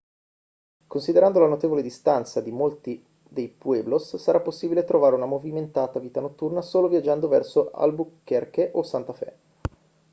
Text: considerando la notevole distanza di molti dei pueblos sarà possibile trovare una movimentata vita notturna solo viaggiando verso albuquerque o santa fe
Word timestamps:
considerando 0.87 1.39
la 1.39 1.45
notevole 1.47 1.83
distanza 1.83 2.41
di 2.41 2.49
molti 2.49 3.05
dei 3.21 3.47
pueblos 3.49 4.15
sarà 4.15 4.39
possibile 4.39 4.83
trovare 4.83 5.13
una 5.13 5.27
movimentata 5.27 5.99
vita 5.99 6.19
notturna 6.19 6.63
solo 6.63 6.87
viaggiando 6.87 7.27
verso 7.27 7.69
albuquerque 7.69 8.71
o 8.73 8.81
santa 8.81 9.13
fe 9.13 9.35